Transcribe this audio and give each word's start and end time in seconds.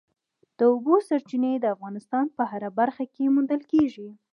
د 0.57 0.59
اوبو 0.71 0.95
سرچینې 1.07 1.53
د 1.59 1.65
افغانستان 1.75 2.25
په 2.35 2.43
هره 2.51 2.69
برخه 2.79 3.03
کې 3.13 3.33
موندل 3.35 3.61
کېږي. 3.71 4.09